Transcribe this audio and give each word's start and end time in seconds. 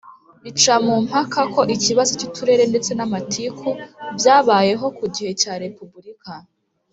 bicamumpaka 0.43 1.39
ko 1.53 1.61
ikibazo 1.75 2.11
cy' 2.19 2.25
uturere 2.27 2.63
ndetse 2.71 2.91
n'amatiku 2.93 3.67
byabayeho 4.17 4.85
ku 4.97 5.05
gihe 5.15 5.31
cya 5.41 5.53
repubulika. 5.63 6.33